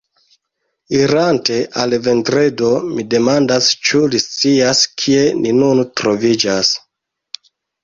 [0.99, 6.75] Irante al Vendredo, mi demandas, ĉu li scias, kie ni nun troviĝas.